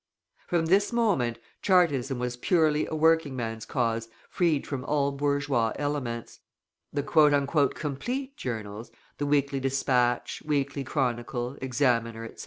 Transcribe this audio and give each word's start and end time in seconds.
From 0.47 0.65
this 0.65 0.91
moment 0.91 1.37
Chartism 1.61 2.17
was 2.17 2.35
purely 2.35 2.87
a 2.87 2.95
working 2.95 3.35
man's 3.35 3.67
cause 3.67 4.07
freed 4.31 4.65
from 4.65 4.83
all 4.85 5.11
bourgeois 5.11 5.73
elements. 5.75 6.39
The 6.91 7.03
"Complete" 7.03 8.35
journals, 8.35 8.91
the 9.19 9.27
Weekly 9.27 9.59
Dispatch, 9.59 10.41
Weekly 10.43 10.83
Chronicle, 10.83 11.55
Examiner, 11.61 12.23
etc. 12.25 12.39